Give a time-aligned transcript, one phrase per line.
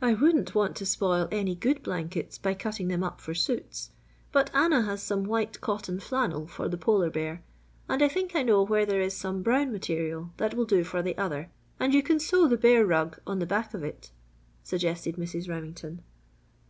[0.00, 3.90] "I wouldn't want to spoil any good blankets by cutting them up for suits
[4.32, 7.42] but Anna has some white cotton flannel for the polar bear
[7.86, 11.02] and I think I know where there is some brown material that will do for
[11.02, 14.10] the other and you can sew the bear rug on the back of it,"
[14.62, 15.50] suggested Mrs.
[15.50, 16.02] Remington.